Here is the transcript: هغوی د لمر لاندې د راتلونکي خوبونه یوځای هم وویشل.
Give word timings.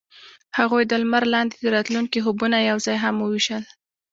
هغوی 0.57 0.83
د 0.87 0.93
لمر 1.01 1.23
لاندې 1.33 1.55
د 1.59 1.65
راتلونکي 1.75 2.19
خوبونه 2.25 2.57
یوځای 2.69 2.97
هم 3.03 3.15
وویشل. 3.19 3.63